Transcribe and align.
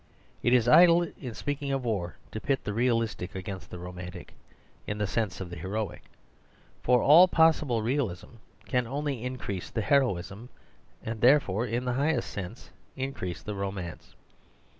It 0.41 0.51
is 0.51 0.67
idle, 0.67 1.03
in 1.03 1.35
speak 1.35 1.61
ing 1.61 1.71
of 1.71 1.85
war, 1.85 2.15
to 2.31 2.41
pit 2.41 2.63
the 2.63 2.73
realistic 2.73 3.35
against 3.35 3.69
the 3.69 3.77
ro 3.77 3.93
mantic, 3.93 4.29
in 4.87 4.97
the 4.97 5.05
sense 5.05 5.39
of 5.39 5.51
the 5.51 5.55
heroic; 5.55 6.01
for 6.81 7.03
all 7.03 7.27
pos 7.27 7.61
sible 7.61 7.83
realism 7.83 8.37
can 8.65 8.87
only 8.87 9.23
increase 9.23 9.69
the 9.69 9.83
heroism; 9.83 10.49
and 11.03 11.21
therefore, 11.21 11.67
in 11.67 11.85
the 11.85 11.93
highest 11.93 12.31
sense, 12.31 12.71
increase 12.95 13.43
the 13.43 13.53
romance. 13.53 14.15